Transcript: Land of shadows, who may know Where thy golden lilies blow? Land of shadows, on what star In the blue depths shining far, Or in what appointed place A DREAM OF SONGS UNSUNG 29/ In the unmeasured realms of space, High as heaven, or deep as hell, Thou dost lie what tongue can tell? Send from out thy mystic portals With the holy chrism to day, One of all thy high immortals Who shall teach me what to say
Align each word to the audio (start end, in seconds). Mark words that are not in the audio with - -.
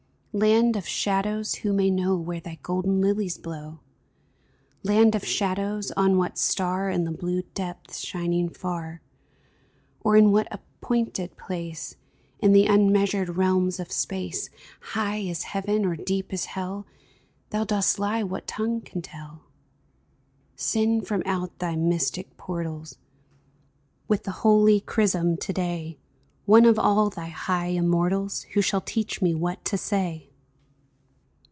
Land 0.33 0.77
of 0.77 0.87
shadows, 0.87 1.55
who 1.55 1.73
may 1.73 1.89
know 1.91 2.15
Where 2.15 2.39
thy 2.39 2.57
golden 2.63 3.01
lilies 3.01 3.37
blow? 3.37 3.79
Land 4.81 5.13
of 5.13 5.25
shadows, 5.25 5.91
on 5.97 6.15
what 6.17 6.37
star 6.37 6.89
In 6.89 7.03
the 7.03 7.11
blue 7.11 7.41
depths 7.53 7.99
shining 7.99 8.47
far, 8.47 9.01
Or 9.99 10.15
in 10.15 10.31
what 10.31 10.47
appointed 10.49 11.35
place 11.35 11.97
A 12.41 12.47
DREAM 12.47 12.55
OF 12.55 12.55
SONGS 12.55 12.65
UNSUNG 12.65 12.69
29/ 12.69 12.69
In 12.69 12.69
the 12.69 12.73
unmeasured 12.99 13.29
realms 13.35 13.79
of 13.81 13.91
space, 13.91 14.49
High 14.79 15.21
as 15.25 15.43
heaven, 15.43 15.83
or 15.85 15.97
deep 15.97 16.31
as 16.31 16.45
hell, 16.45 16.85
Thou 17.49 17.65
dost 17.65 17.99
lie 17.99 18.23
what 18.23 18.47
tongue 18.47 18.79
can 18.79 19.01
tell? 19.01 19.41
Send 20.55 21.07
from 21.07 21.23
out 21.25 21.59
thy 21.59 21.75
mystic 21.75 22.37
portals 22.37 22.97
With 24.07 24.23
the 24.23 24.31
holy 24.31 24.79
chrism 24.79 25.35
to 25.35 25.51
day, 25.51 25.97
One 26.47 26.65
of 26.65 26.79
all 26.79 27.09
thy 27.11 27.27
high 27.27 27.67
immortals 27.67 28.41
Who 28.55 28.61
shall 28.61 28.81
teach 28.81 29.21
me 29.21 29.33
what 29.35 29.63
to 29.65 29.77
say 29.77 30.27